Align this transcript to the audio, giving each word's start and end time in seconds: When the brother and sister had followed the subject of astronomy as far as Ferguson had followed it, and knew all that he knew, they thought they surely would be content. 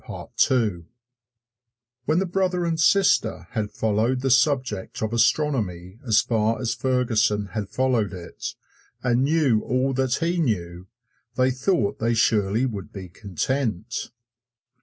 When 2.07 2.17
the 2.17 2.25
brother 2.25 2.65
and 2.65 2.79
sister 2.79 3.47
had 3.51 3.69
followed 3.71 4.21
the 4.21 4.31
subject 4.31 5.03
of 5.03 5.13
astronomy 5.13 5.99
as 6.03 6.21
far 6.21 6.59
as 6.59 6.73
Ferguson 6.73 7.49
had 7.53 7.69
followed 7.69 8.11
it, 8.11 8.55
and 9.03 9.23
knew 9.23 9.61
all 9.61 9.93
that 9.93 10.15
he 10.15 10.39
knew, 10.39 10.87
they 11.35 11.51
thought 11.51 11.99
they 11.99 12.15
surely 12.15 12.65
would 12.65 12.91
be 12.91 13.09
content. 13.09 14.09